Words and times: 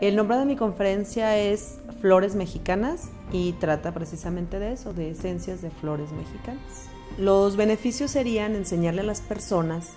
El 0.00 0.16
nombre 0.16 0.36
de 0.36 0.44
mi 0.44 0.56
conferencia 0.56 1.38
es 1.38 1.78
Flores 2.00 2.34
Mexicanas 2.34 3.10
y 3.30 3.52
trata 3.52 3.92
precisamente 3.92 4.58
de 4.58 4.72
eso, 4.72 4.92
de 4.92 5.10
esencias 5.10 5.62
de 5.62 5.70
flores 5.70 6.10
mexicanas. 6.12 6.88
Los 7.16 7.56
beneficios 7.56 8.10
serían 8.10 8.56
enseñarle 8.56 9.02
a 9.02 9.04
las 9.04 9.20
personas 9.20 9.90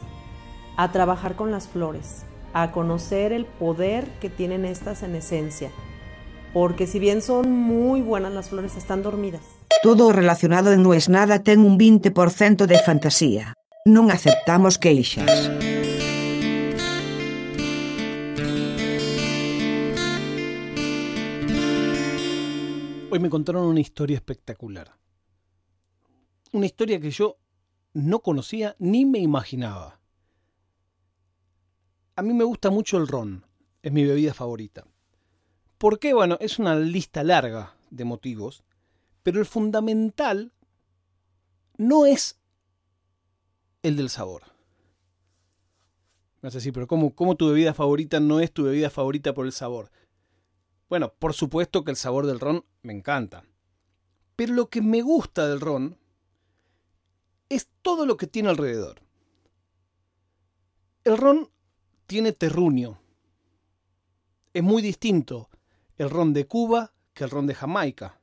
a 0.77 0.91
trabajar 0.91 1.35
con 1.35 1.51
las 1.51 1.67
flores, 1.67 2.23
a 2.53 2.71
conocer 2.71 3.33
el 3.33 3.45
poder 3.45 4.05
que 4.21 4.29
tienen 4.29 4.65
estas 4.65 5.01
en 5.01 5.15
esencia, 5.15 5.71
porque 6.53 6.85
si 6.85 6.99
bien 6.99 7.23
son 7.23 7.51
muy 7.51 8.01
buenas 8.01 8.31
las 8.33 8.49
flores, 8.49 8.77
están 8.77 9.01
dormidas. 9.01 9.41
Todo 9.81 10.11
relacionado 10.11 10.75
No 10.77 10.93
es 10.93 11.09
Nada 11.09 11.43
ten 11.43 11.59
un 11.59 11.77
20% 11.77 12.65
de 12.65 12.79
fantasía. 12.79 13.53
Non 13.85 14.11
aceptamos 14.11 14.77
queixas. 14.77 15.27
Hoy 23.09 23.19
me 23.19 23.29
contaron 23.29 23.63
una 23.63 23.79
historia 23.79 24.17
espectacular. 24.17 24.97
Una 26.51 26.65
historia 26.65 26.99
que 26.99 27.09
yo 27.09 27.37
no 27.93 28.19
conocía 28.19 28.75
ni 28.79 29.05
me 29.05 29.19
imaginaba. 29.19 30.01
A 32.17 32.21
mí 32.21 32.33
me 32.33 32.43
gusta 32.43 32.69
mucho 32.69 32.97
el 32.97 33.07
ron, 33.07 33.45
es 33.81 33.93
mi 33.93 34.03
bebida 34.03 34.33
favorita. 34.33 34.85
¿Por 35.77 35.99
qué? 35.99 36.13
Bueno, 36.13 36.37
es 36.41 36.59
una 36.59 36.75
lista 36.75 37.23
larga 37.23 37.77
de 37.91 38.03
motivos, 38.03 38.65
pero 39.23 39.39
el 39.39 39.45
fundamental 39.45 40.51
no 41.77 42.05
es 42.05 42.37
el 43.83 43.95
del 43.95 44.09
sabor. 44.09 44.43
No 46.41 46.51
sé 46.51 46.59
si, 46.59 46.73
pero 46.73 46.87
¿cómo, 46.87 47.15
¿cómo 47.15 47.35
tu 47.35 47.47
bebida 47.47 47.73
favorita 47.73 48.19
no 48.19 48.41
es 48.41 48.51
tu 48.51 48.65
bebida 48.65 48.89
favorita 48.89 49.33
por 49.33 49.45
el 49.45 49.53
sabor? 49.53 49.91
Bueno, 50.89 51.13
por 51.19 51.33
supuesto 51.33 51.83
que 51.83 51.91
el 51.91 51.97
sabor 51.97 52.25
del 52.25 52.39
ron 52.39 52.63
me 52.87 52.93
encanta. 52.93 53.43
Pero 54.37 54.53
lo 54.53 54.69
que 54.69 54.81
me 54.81 55.01
gusta 55.01 55.45
del 55.47 55.59
ron 55.59 55.99
es 57.49 57.67
todo 57.81 58.05
lo 58.05 58.15
que 58.15 58.27
tiene 58.27 58.47
alrededor. 58.49 59.01
El 61.03 61.17
ron 61.17 61.49
tiene 62.05 62.31
terruño. 62.31 62.99
Es 64.53 64.63
muy 64.63 64.81
distinto 64.81 65.49
el 65.97 66.09
ron 66.09 66.33
de 66.33 66.47
Cuba 66.47 66.93
que 67.13 67.25
el 67.25 67.29
ron 67.29 67.45
de 67.45 67.55
Jamaica, 67.55 68.21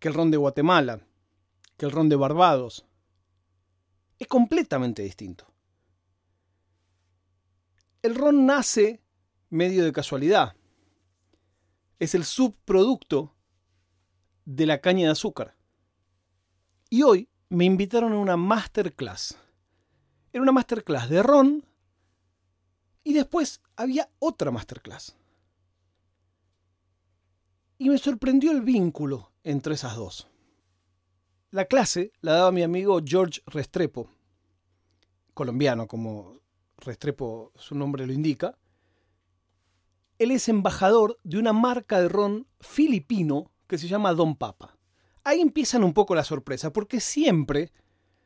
que 0.00 0.08
el 0.08 0.14
ron 0.14 0.32
de 0.32 0.36
Guatemala, 0.36 1.06
que 1.76 1.86
el 1.86 1.92
ron 1.92 2.08
de 2.08 2.16
Barbados. 2.16 2.86
Es 4.18 4.26
completamente 4.26 5.02
distinto. 5.02 5.46
El 8.02 8.16
ron 8.16 8.46
nace 8.46 9.00
medio 9.48 9.84
de 9.84 9.92
casualidad 9.92 10.57
es 11.98 12.14
el 12.14 12.24
subproducto 12.24 13.34
de 14.44 14.66
la 14.66 14.80
caña 14.80 15.06
de 15.06 15.12
azúcar. 15.12 15.56
Y 16.90 17.02
hoy 17.02 17.28
me 17.48 17.64
invitaron 17.64 18.12
a 18.12 18.18
una 18.18 18.36
masterclass. 18.36 19.36
Era 20.32 20.42
una 20.42 20.52
masterclass 20.52 21.08
de 21.08 21.22
ron 21.22 21.64
y 23.04 23.12
después 23.12 23.60
había 23.76 24.10
otra 24.18 24.50
masterclass. 24.50 25.16
Y 27.78 27.88
me 27.88 27.98
sorprendió 27.98 28.50
el 28.52 28.62
vínculo 28.62 29.32
entre 29.44 29.74
esas 29.74 29.96
dos. 29.96 30.28
La 31.50 31.64
clase 31.64 32.12
la 32.20 32.32
daba 32.32 32.52
mi 32.52 32.62
amigo 32.62 33.00
George 33.02 33.40
Restrepo, 33.46 34.10
colombiano 35.32 35.86
como 35.86 36.40
Restrepo 36.76 37.52
su 37.54 37.74
nombre 37.74 38.06
lo 38.06 38.12
indica, 38.12 38.58
él 40.18 40.32
es 40.32 40.48
embajador 40.48 41.18
de 41.22 41.38
una 41.38 41.52
marca 41.52 42.00
de 42.00 42.08
ron 42.08 42.46
filipino 42.60 43.52
que 43.66 43.78
se 43.78 43.88
llama 43.88 44.14
Don 44.14 44.36
Papa. 44.36 44.76
Ahí 45.24 45.40
empiezan 45.40 45.84
un 45.84 45.94
poco 45.94 46.14
la 46.14 46.24
sorpresa, 46.24 46.72
porque 46.72 47.00
siempre, 47.00 47.72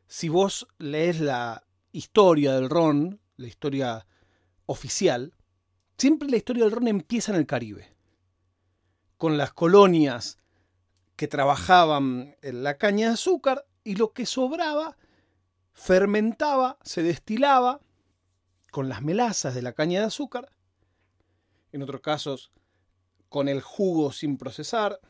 si 0.06 0.28
vos 0.28 0.66
lees 0.78 1.20
la 1.20 1.64
historia 1.90 2.54
del 2.54 2.70
ron, 2.70 3.20
la 3.36 3.46
historia 3.46 4.06
oficial, 4.66 5.34
siempre 5.98 6.28
la 6.28 6.36
historia 6.36 6.64
del 6.64 6.72
ron 6.72 6.88
empieza 6.88 7.32
en 7.32 7.38
el 7.38 7.46
Caribe, 7.46 7.94
con 9.18 9.36
las 9.36 9.52
colonias 9.52 10.38
que 11.16 11.28
trabajaban 11.28 12.36
en 12.40 12.62
la 12.62 12.78
caña 12.78 13.08
de 13.08 13.14
azúcar 13.14 13.66
y 13.84 13.96
lo 13.96 14.12
que 14.12 14.26
sobraba 14.26 14.96
fermentaba, 15.74 16.78
se 16.82 17.02
destilaba 17.02 17.80
con 18.70 18.88
las 18.88 19.02
melazas 19.02 19.54
de 19.54 19.62
la 19.62 19.72
caña 19.72 20.00
de 20.00 20.06
azúcar 20.06 20.50
en 21.72 21.82
otros 21.82 22.00
casos 22.00 22.52
con 23.28 23.48
el 23.48 23.60
jugo 23.60 24.12
sin 24.12 24.36
procesar, 24.36 25.00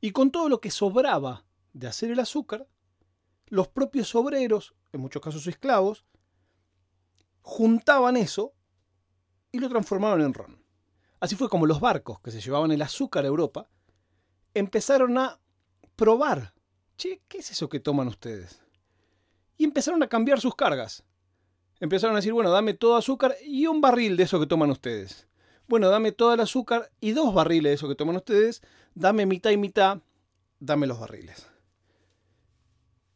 y 0.00 0.10
con 0.10 0.30
todo 0.30 0.48
lo 0.48 0.60
que 0.60 0.70
sobraba 0.70 1.44
de 1.72 1.86
hacer 1.86 2.10
el 2.10 2.20
azúcar, 2.20 2.68
los 3.46 3.68
propios 3.68 4.14
obreros, 4.14 4.74
en 4.92 5.00
muchos 5.00 5.22
casos 5.22 5.46
esclavos, 5.46 6.04
juntaban 7.40 8.16
eso 8.16 8.54
y 9.50 9.58
lo 9.58 9.68
transformaron 9.68 10.20
en 10.20 10.34
ron. 10.34 10.64
Así 11.20 11.36
fue 11.36 11.48
como 11.48 11.66
los 11.66 11.80
barcos 11.80 12.20
que 12.20 12.30
se 12.30 12.40
llevaban 12.40 12.72
el 12.72 12.82
azúcar 12.82 13.24
a 13.24 13.28
Europa 13.28 13.70
empezaron 14.54 15.16
a 15.18 15.40
probar. 15.96 16.52
Che, 16.96 17.22
¿qué 17.28 17.38
es 17.38 17.50
eso 17.50 17.68
que 17.68 17.80
toman 17.80 18.08
ustedes? 18.08 18.60
Y 19.56 19.64
empezaron 19.64 20.02
a 20.02 20.08
cambiar 20.08 20.40
sus 20.40 20.54
cargas. 20.54 21.04
Empezaron 21.82 22.14
a 22.14 22.20
decir, 22.20 22.32
bueno, 22.32 22.52
dame 22.52 22.74
todo 22.74 22.94
azúcar 22.94 23.34
y 23.44 23.66
un 23.66 23.80
barril 23.80 24.16
de 24.16 24.22
eso 24.22 24.38
que 24.38 24.46
toman 24.46 24.70
ustedes. 24.70 25.26
Bueno, 25.66 25.88
dame 25.88 26.12
todo 26.12 26.32
el 26.32 26.38
azúcar 26.38 26.92
y 27.00 27.10
dos 27.10 27.34
barriles 27.34 27.70
de 27.70 27.74
eso 27.74 27.88
que 27.88 27.96
toman 27.96 28.14
ustedes. 28.14 28.62
Dame 28.94 29.26
mitad 29.26 29.50
y 29.50 29.56
mitad, 29.56 30.00
dame 30.60 30.86
los 30.86 31.00
barriles. 31.00 31.48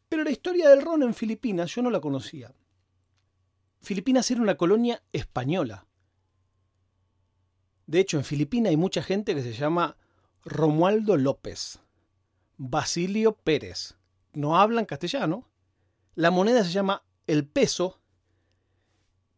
Pero 0.09 0.25
la 0.25 0.31
historia 0.31 0.67
del 0.67 0.81
ron 0.81 1.01
en 1.01 1.13
Filipinas 1.13 1.73
yo 1.73 1.81
no 1.81 1.89
la 1.89 2.01
conocía. 2.01 2.53
Filipinas 3.79 4.29
era 4.31 4.41
una 4.41 4.57
colonia 4.57 5.01
española. 5.13 5.87
De 7.85 8.01
hecho, 8.01 8.17
en 8.17 8.25
Filipinas 8.25 8.71
hay 8.71 8.77
mucha 8.77 9.01
gente 9.01 9.33
que 9.33 9.43
se 9.43 9.53
llama 9.53 9.95
Romualdo 10.43 11.15
López, 11.15 11.79
Basilio 12.57 13.31
Pérez. 13.31 13.95
No 14.33 14.59
hablan 14.59 14.83
castellano. 14.83 15.47
La 16.15 16.31
moneda 16.31 16.65
se 16.65 16.71
llama 16.71 17.05
el 17.27 17.47
peso 17.47 18.01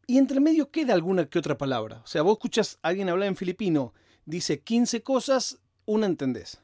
y 0.09 0.18
entre 0.18 0.40
medio 0.40 0.72
queda 0.72 0.96
alguna 0.96 1.30
que 1.30 1.38
otra 1.38 1.56
palabra. 1.56 2.02
O 2.03 2.08
sea, 2.08 2.24
vos 2.24 2.34
escuchas 2.34 2.80
a 2.81 2.88
alguien 2.88 3.09
hablar 3.09 3.28
en 3.28 3.36
filipino, 3.36 3.94
dice 4.25 4.59
15 4.59 5.03
cosas, 5.03 5.59
una 5.86 6.08
entendés. 6.08 6.59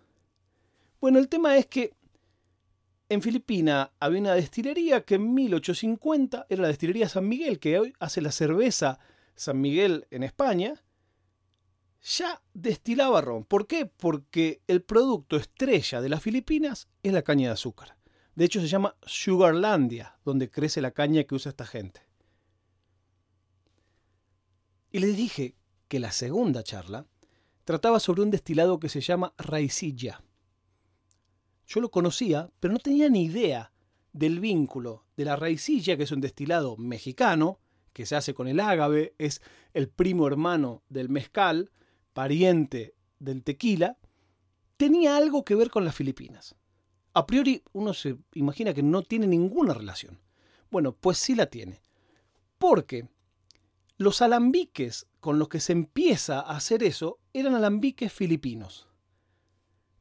Bueno, 0.99 1.19
el 1.19 1.29
tema 1.29 1.55
es 1.55 1.67
que 1.67 1.93
en 3.07 3.21
Filipina 3.21 3.91
había 3.99 4.21
una 4.21 4.33
destilería 4.33 5.05
que 5.05 5.15
en 5.15 5.31
1850 5.35 6.47
era 6.49 6.63
la 6.63 6.69
destilería 6.69 7.07
San 7.07 7.27
Miguel, 7.27 7.59
que 7.59 7.77
hoy 7.77 7.93
hace 7.99 8.19
la 8.19 8.31
cerveza 8.31 8.97
San 9.35 9.61
Miguel 9.61 10.07
en 10.09 10.23
España, 10.23 10.83
ya 12.01 12.41
destilaba 12.55 13.21
ron. 13.21 13.43
¿Por 13.43 13.67
qué? 13.67 13.85
Porque 13.85 14.63
el 14.65 14.81
producto 14.81 15.37
estrella 15.37 16.01
de 16.01 16.09
las 16.09 16.23
Filipinas 16.23 16.87
es 17.03 17.13
la 17.13 17.21
caña 17.21 17.49
de 17.49 17.53
azúcar. 17.53 17.95
De 18.33 18.45
hecho, 18.45 18.59
se 18.59 18.67
llama 18.67 18.95
Sugarlandia, 19.05 20.17
donde 20.25 20.49
crece 20.49 20.81
la 20.81 20.89
caña 20.89 21.25
que 21.25 21.35
usa 21.35 21.51
esta 21.51 21.67
gente. 21.67 22.04
Y 24.95 24.99
les 24.99 25.17
dije 25.17 25.57
que 25.89 25.99
la 25.99 26.13
segunda 26.13 26.63
charla 26.63 27.05
trataba 27.65 27.99
sobre 27.99 28.21
un 28.21 28.31
destilado 28.31 28.79
que 28.79 28.87
se 28.87 29.01
llama 29.01 29.33
raicilla. 29.37 30.23
Yo 31.67 31.81
lo 31.81 31.91
conocía, 31.91 32.49
pero 32.61 32.71
no 32.71 32.79
tenía 32.79 33.09
ni 33.09 33.25
idea 33.25 33.73
del 34.13 34.39
vínculo 34.39 35.03
de 35.17 35.25
la 35.25 35.35
raicilla, 35.35 35.97
que 35.97 36.03
es 36.03 36.13
un 36.13 36.21
destilado 36.21 36.77
mexicano, 36.77 37.59
que 37.91 38.05
se 38.05 38.15
hace 38.15 38.33
con 38.33 38.47
el 38.47 38.61
ágave, 38.61 39.15
es 39.17 39.41
el 39.73 39.89
primo 39.89 40.27
hermano 40.27 40.81
del 40.87 41.09
mezcal, 41.09 41.71
pariente 42.13 42.95
del 43.19 43.43
tequila, 43.43 43.97
tenía 44.77 45.17
algo 45.17 45.43
que 45.43 45.55
ver 45.55 45.71
con 45.71 45.83
las 45.83 45.93
Filipinas. 45.93 46.55
A 47.11 47.25
priori 47.25 47.61
uno 47.73 47.93
se 47.93 48.15
imagina 48.33 48.73
que 48.73 48.81
no 48.81 49.01
tiene 49.03 49.27
ninguna 49.27 49.73
relación. 49.73 50.21
Bueno, 50.71 50.95
pues 50.95 51.17
sí 51.17 51.35
la 51.35 51.47
tiene. 51.47 51.81
Porque 52.57 53.09
los 53.97 54.21
alambiques 54.21 55.07
con 55.19 55.39
los 55.39 55.49
que 55.49 55.59
se 55.59 55.71
empieza 55.71 56.39
a 56.39 56.57
hacer 56.57 56.83
eso 56.83 57.19
eran 57.33 57.55
alambiques 57.55 58.11
filipinos. 58.11 58.87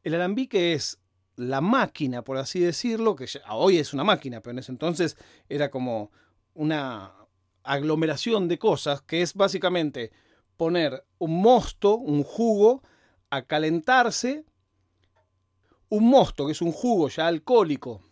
El 0.02 0.14
alambique 0.14 0.73
es 0.75 1.00
la 1.37 1.61
máquina, 1.61 2.23
por 2.23 2.37
así 2.37 2.61
decirlo, 2.61 3.17
que 3.17 3.26
hoy 3.49 3.79
es 3.79 3.94
una 3.94 4.05
máquina, 4.05 4.41
pero 4.41 4.52
en 4.52 4.58
ese 4.58 4.73
entonces 4.73 5.17
era 5.49 5.70
como 5.70 6.12
una 6.55 7.14
aglomeración 7.62 8.49
de 8.49 8.58
cosas, 8.58 9.02
que 9.02 9.23
es 9.23 9.35
básicamente 9.35 10.12
poner 10.56 11.05
un 11.19 11.41
mosto, 11.41 11.96
un 11.96 12.23
jugo, 12.23 12.82
a 13.31 13.43
calentarse, 13.43 14.44
un 15.88 16.08
mosto, 16.08 16.46
que 16.46 16.52
es 16.52 16.62
un 16.62 16.73
jugo 16.73 17.08
ya 17.08 17.26
alcohólico, 17.26 18.02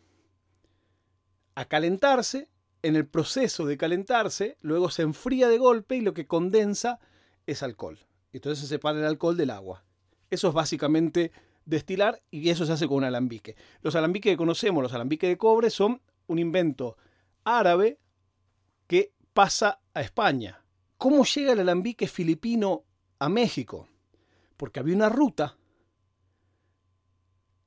a 1.55 1.67
calentarse, 1.67 2.49
en 2.82 2.96
el 2.96 3.06
proceso 3.06 3.64
de 3.64 3.76
calentarse, 3.76 4.56
luego 4.61 4.90
se 4.90 5.02
enfría 5.02 5.49
de 5.49 5.58
golpe 5.58 5.96
y 5.96 6.00
lo 6.00 6.14
que 6.14 6.26
condensa 6.26 6.99
es 7.46 7.62
alcohol. 7.62 7.99
Entonces 8.32 8.61
se 8.61 8.69
separa 8.69 8.99
el 8.99 9.05
alcohol 9.05 9.37
del 9.37 9.50
agua. 9.50 9.84
Eso 10.31 10.49
es 10.49 10.55
básicamente 10.55 11.32
destilar 11.64 12.23
y 12.31 12.49
eso 12.50 12.67
se 12.67 12.73
hace 12.73 12.88
con 12.88 12.99
un 12.99 13.05
alambique. 13.05 13.56
Los 13.82 13.94
alambiques 13.94 14.32
que 14.32 14.37
conocemos, 14.37 14.82
los 14.82 14.93
alambiques 14.93 15.29
de 15.29 15.38
cobre, 15.38 15.70
son 15.70 16.00
un 16.26 16.38
invento 16.38 16.96
árabe 17.44 17.99
que 18.87 19.12
pasa 19.32 19.81
a 19.94 20.00
España. 20.00 20.64
¿Cómo 20.99 21.25
llega 21.25 21.52
el 21.52 21.61
alambique 21.61 22.06
filipino 22.08 22.84
a 23.19 23.29
México? 23.29 23.88
Porque 24.56 24.81
había 24.81 24.96
una 24.96 25.08
ruta 25.08 25.56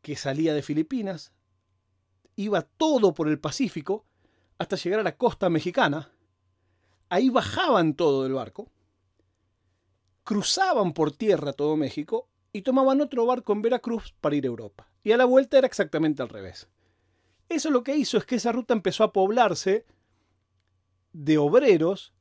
que 0.01 0.15
salía 0.15 0.53
de 0.53 0.61
Filipinas, 0.61 1.33
iba 2.35 2.61
todo 2.61 3.13
por 3.13 3.27
el 3.27 3.39
Pacífico 3.39 4.05
hasta 4.57 4.75
llegar 4.75 4.99
a 4.99 5.03
la 5.03 5.17
costa 5.17 5.49
mexicana. 5.49 6.11
Ahí 7.09 7.29
bajaban 7.29 7.93
todo 7.93 8.23
del 8.23 8.33
barco, 8.33 8.71
cruzaban 10.23 10.93
por 10.93 11.11
tierra 11.11 11.53
todo 11.53 11.77
México 11.77 12.29
y 12.51 12.61
tomaban 12.61 13.01
otro 13.01 13.25
barco 13.25 13.53
en 13.53 13.61
Veracruz 13.61 14.13
para 14.21 14.35
ir 14.35 14.45
a 14.45 14.47
Europa. 14.47 14.89
Y 15.03 15.11
a 15.11 15.17
la 15.17 15.25
vuelta 15.25 15.57
era 15.57 15.67
exactamente 15.67 16.21
al 16.21 16.29
revés. 16.29 16.67
Eso 17.47 17.69
lo 17.69 17.83
que 17.83 17.95
hizo 17.95 18.17
es 18.17 18.25
que 18.25 18.35
esa 18.35 18.51
ruta 18.51 18.73
empezó 18.73 19.03
a 19.03 19.13
poblarse 19.13 19.85
de 21.13 21.37
obreros, 21.37 22.13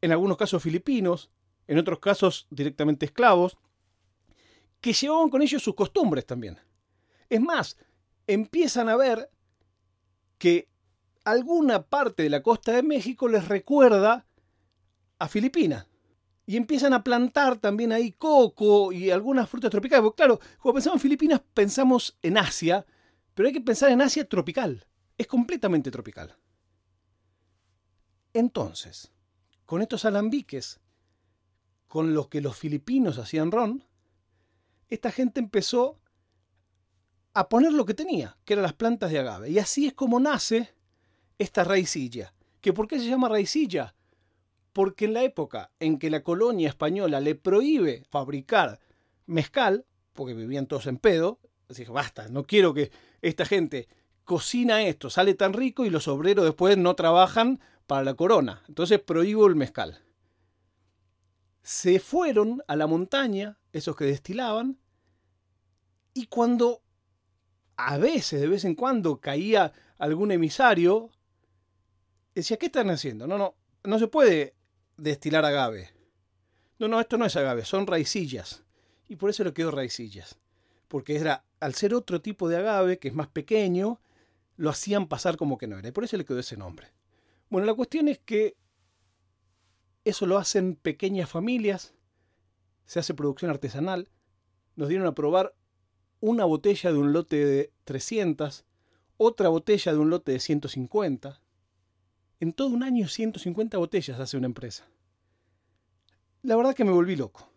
en 0.00 0.12
algunos 0.12 0.36
casos 0.36 0.62
filipinos, 0.62 1.30
en 1.66 1.78
otros 1.78 2.00
casos 2.00 2.46
directamente 2.50 3.06
esclavos, 3.06 3.56
que 4.80 4.92
llevaban 4.92 5.30
con 5.30 5.40
ellos 5.40 5.62
sus 5.62 5.74
costumbres 5.74 6.26
también. 6.26 6.58
Es 7.30 7.40
más, 7.40 7.78
empiezan 8.26 8.88
a 8.88 8.96
ver 8.96 9.30
que 10.36 10.68
alguna 11.24 11.82
parte 11.82 12.22
de 12.22 12.30
la 12.30 12.42
costa 12.42 12.72
de 12.72 12.82
México 12.82 13.28
les 13.28 13.48
recuerda 13.48 14.26
a 15.18 15.28
Filipinas. 15.28 15.86
Y 16.46 16.58
empiezan 16.58 16.92
a 16.92 17.02
plantar 17.02 17.56
también 17.56 17.90
ahí 17.90 18.12
coco 18.12 18.92
y 18.92 19.10
algunas 19.10 19.48
frutas 19.48 19.70
tropicales. 19.70 20.02
Porque 20.02 20.16
claro, 20.16 20.38
cuando 20.60 20.74
pensamos 20.74 20.96
en 20.96 21.02
Filipinas 21.02 21.40
pensamos 21.54 22.18
en 22.20 22.36
Asia, 22.36 22.84
pero 23.32 23.46
hay 23.46 23.54
que 23.54 23.62
pensar 23.62 23.90
en 23.90 24.02
Asia 24.02 24.28
tropical. 24.28 24.86
Es 25.16 25.26
completamente 25.26 25.90
tropical. 25.90 26.36
Entonces, 28.34 29.12
con 29.64 29.80
estos 29.80 30.04
alambiques 30.04 30.80
con 31.86 32.12
los 32.12 32.28
que 32.28 32.40
los 32.40 32.56
filipinos 32.56 33.18
hacían 33.18 33.52
ron, 33.52 33.84
esta 34.88 35.12
gente 35.12 35.38
empezó 35.40 36.00
a 37.32 37.48
poner 37.48 37.72
lo 37.72 37.84
que 37.84 37.94
tenía, 37.94 38.36
que 38.44 38.54
eran 38.54 38.64
las 38.64 38.72
plantas 38.72 39.12
de 39.12 39.20
agave. 39.20 39.50
Y 39.50 39.58
así 39.60 39.86
es 39.86 39.94
como 39.94 40.18
nace 40.20 40.74
esta 41.38 41.64
raicilla. 41.64 42.34
¿Que 42.60 42.72
¿Por 42.72 42.88
qué 42.88 42.98
se 42.98 43.06
llama 43.06 43.28
raicilla? 43.28 43.94
Porque 44.72 45.04
en 45.04 45.14
la 45.14 45.22
época 45.22 45.70
en 45.78 45.98
que 45.98 46.10
la 46.10 46.22
colonia 46.22 46.68
española 46.68 47.20
le 47.20 47.34
prohíbe 47.34 48.04
fabricar 48.10 48.80
mezcal, 49.26 49.86
porque 50.12 50.34
vivían 50.34 50.66
todos 50.66 50.86
en 50.86 50.98
pedo, 50.98 51.40
así 51.68 51.84
que 51.84 51.90
basta, 51.90 52.28
no 52.28 52.44
quiero 52.44 52.74
que 52.74 52.90
esta 53.22 53.44
gente 53.44 53.88
cocina 54.24 54.82
esto, 54.82 55.10
sale 55.10 55.34
tan 55.34 55.52
rico 55.52 55.84
y 55.84 55.90
los 55.90 56.08
obreros 56.08 56.44
después 56.44 56.78
no 56.78 56.94
trabajan 56.94 57.60
para 57.86 58.04
la 58.04 58.14
corona. 58.14 58.62
Entonces 58.68 59.00
prohíbo 59.00 59.46
el 59.46 59.56
mezcal. 59.56 60.00
Se 61.62 61.98
fueron 61.98 62.62
a 62.66 62.76
la 62.76 62.86
montaña, 62.86 63.58
esos 63.72 63.96
que 63.96 64.04
destilaban, 64.04 64.78
y 66.12 66.26
cuando 66.26 66.82
a 67.76 67.98
veces, 67.98 68.40
de 68.40 68.48
vez 68.48 68.64
en 68.64 68.74
cuando, 68.74 69.20
caía 69.20 69.72
algún 69.98 70.30
emisario, 70.30 71.10
decía, 72.34 72.56
¿qué 72.56 72.66
están 72.66 72.90
haciendo? 72.90 73.26
No, 73.26 73.38
no, 73.38 73.54
no 73.84 73.98
se 73.98 74.08
puede 74.08 74.54
destilar 74.96 75.44
agave. 75.44 75.90
No, 76.78 76.88
no, 76.88 77.00
esto 77.00 77.16
no 77.16 77.26
es 77.26 77.36
agave, 77.36 77.64
son 77.64 77.86
raicillas. 77.86 78.64
Y 79.08 79.16
por 79.16 79.30
eso 79.30 79.44
le 79.44 79.52
quedó 79.52 79.70
raicillas. 79.70 80.38
Porque 80.88 81.16
era, 81.16 81.44
al 81.60 81.74
ser 81.74 81.94
otro 81.94 82.20
tipo 82.20 82.48
de 82.48 82.56
agave, 82.56 82.98
que 82.98 83.08
es 83.08 83.14
más 83.14 83.28
pequeño, 83.28 84.00
lo 84.56 84.70
hacían 84.70 85.08
pasar 85.08 85.36
como 85.36 85.58
que 85.58 85.66
no 85.66 85.78
era. 85.78 85.88
Y 85.88 85.92
por 85.92 86.04
eso 86.04 86.16
le 86.16 86.24
quedó 86.24 86.38
ese 86.38 86.56
nombre. 86.56 86.92
Bueno, 87.50 87.66
la 87.66 87.74
cuestión 87.74 88.08
es 88.08 88.18
que 88.18 88.56
eso 90.04 90.26
lo 90.26 90.38
hacen 90.38 90.76
pequeñas 90.76 91.30
familias, 91.30 91.94
se 92.84 92.98
hace 92.98 93.14
producción 93.14 93.50
artesanal. 93.50 94.10
Nos 94.76 94.88
dieron 94.88 95.06
a 95.06 95.14
probar 95.14 95.54
una 96.20 96.44
botella 96.44 96.92
de 96.92 96.98
un 96.98 97.12
lote 97.12 97.44
de 97.44 97.72
300, 97.84 98.64
otra 99.16 99.48
botella 99.48 99.92
de 99.92 99.98
un 99.98 100.10
lote 100.10 100.32
de 100.32 100.40
150. 100.40 101.40
En 102.44 102.52
todo 102.52 102.68
un 102.68 102.82
año 102.82 103.08
150 103.08 103.78
botellas 103.78 104.20
hace 104.20 104.36
una 104.36 104.44
empresa. 104.44 104.84
La 106.42 106.56
verdad 106.56 106.74
que 106.74 106.84
me 106.84 106.92
volví 106.92 107.16
loco. 107.16 107.50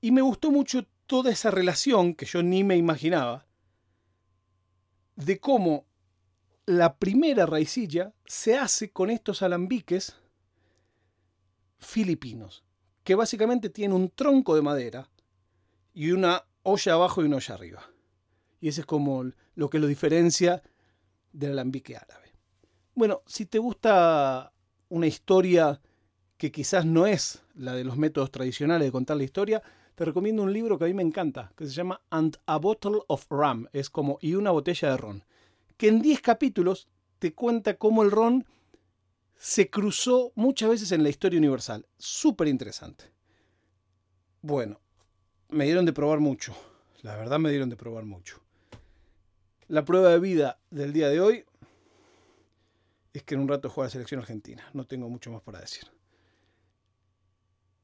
Y 0.00 0.12
me 0.12 0.22
gustó 0.22 0.52
mucho 0.52 0.86
toda 1.08 1.32
esa 1.32 1.50
relación 1.50 2.14
que 2.14 2.24
yo 2.24 2.44
ni 2.44 2.62
me 2.62 2.76
imaginaba 2.76 3.44
de 5.16 5.40
cómo 5.40 5.84
la 6.64 6.96
primera 6.96 7.44
raicilla 7.44 8.14
se 8.24 8.56
hace 8.56 8.92
con 8.92 9.10
estos 9.10 9.42
alambiques 9.42 10.14
filipinos, 11.80 12.62
que 13.02 13.16
básicamente 13.16 13.68
tienen 13.68 13.96
un 13.96 14.10
tronco 14.10 14.54
de 14.54 14.62
madera 14.62 15.10
y 15.92 16.12
una 16.12 16.44
olla 16.62 16.92
abajo 16.92 17.20
y 17.20 17.26
una 17.26 17.38
olla 17.38 17.54
arriba. 17.56 17.90
Y 18.60 18.68
ese 18.68 18.82
es 18.82 18.86
como 18.86 19.24
lo 19.56 19.70
que 19.70 19.80
lo 19.80 19.88
diferencia 19.88 20.62
del 21.32 21.50
alambique 21.50 21.96
árabe. 21.96 22.21
Bueno, 22.94 23.22
si 23.26 23.46
te 23.46 23.58
gusta 23.58 24.52
una 24.90 25.06
historia 25.06 25.80
que 26.36 26.52
quizás 26.52 26.84
no 26.84 27.06
es 27.06 27.42
la 27.54 27.74
de 27.74 27.84
los 27.84 27.96
métodos 27.96 28.30
tradicionales 28.30 28.86
de 28.86 28.92
contar 28.92 29.16
la 29.16 29.24
historia, 29.24 29.62
te 29.94 30.04
recomiendo 30.04 30.42
un 30.42 30.52
libro 30.52 30.78
que 30.78 30.84
a 30.84 30.88
mí 30.88 30.94
me 30.94 31.02
encanta, 31.02 31.52
que 31.56 31.66
se 31.66 31.72
llama 31.72 32.02
And 32.10 32.36
a 32.44 32.58
Bottle 32.58 33.00
of 33.06 33.26
Rum, 33.30 33.66
es 33.72 33.88
como 33.88 34.18
y 34.20 34.34
una 34.34 34.50
botella 34.50 34.90
de 34.90 34.96
ron, 34.98 35.24
que 35.78 35.88
en 35.88 36.02
10 36.02 36.20
capítulos 36.20 36.88
te 37.18 37.32
cuenta 37.32 37.78
cómo 37.78 38.02
el 38.02 38.10
ron 38.10 38.44
se 39.38 39.70
cruzó 39.70 40.32
muchas 40.34 40.68
veces 40.68 40.92
en 40.92 41.02
la 41.02 41.08
historia 41.08 41.38
universal. 41.38 41.86
Súper 41.96 42.48
interesante. 42.48 43.10
Bueno, 44.42 44.80
me 45.48 45.64
dieron 45.64 45.86
de 45.86 45.92
probar 45.92 46.20
mucho. 46.20 46.54
La 47.02 47.16
verdad 47.16 47.38
me 47.38 47.50
dieron 47.50 47.70
de 47.70 47.76
probar 47.76 48.04
mucho. 48.04 48.40
La 49.68 49.84
prueba 49.84 50.10
de 50.10 50.18
vida 50.18 50.58
del 50.70 50.92
día 50.92 51.08
de 51.08 51.20
hoy 51.20 51.44
es 53.12 53.22
que 53.22 53.34
en 53.34 53.40
un 53.40 53.48
rato 53.48 53.68
juega 53.68 53.86
la 53.86 53.92
selección 53.92 54.20
argentina. 54.20 54.64
No 54.72 54.86
tengo 54.86 55.08
mucho 55.08 55.30
más 55.30 55.42
para 55.42 55.60
decir. 55.60 55.84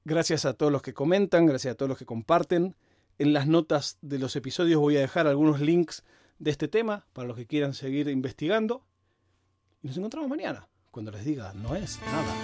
Gracias 0.04 0.44
a 0.44 0.54
todos 0.54 0.72
los 0.72 0.82
que 0.82 0.94
comentan, 0.94 1.46
gracias 1.46 1.72
a 1.72 1.76
todos 1.76 1.88
los 1.88 1.98
que 1.98 2.06
comparten. 2.06 2.76
En 3.18 3.32
las 3.32 3.46
notas 3.46 3.98
de 4.00 4.18
los 4.18 4.36
episodios 4.36 4.80
voy 4.80 4.96
a 4.96 5.00
dejar 5.00 5.26
algunos 5.26 5.60
links 5.60 6.04
de 6.38 6.50
este 6.50 6.68
tema 6.68 7.06
para 7.12 7.28
los 7.28 7.36
que 7.36 7.46
quieran 7.46 7.74
seguir 7.74 8.08
investigando. 8.08 8.84
Y 9.82 9.88
nos 9.88 9.96
encontramos 9.96 10.30
mañana, 10.30 10.68
cuando 10.90 11.10
les 11.10 11.24
diga, 11.24 11.52
no 11.52 11.74
es 11.74 12.00
nada. 12.00 12.34